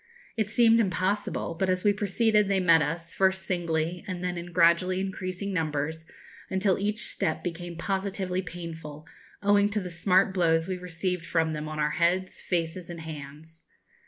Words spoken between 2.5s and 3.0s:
met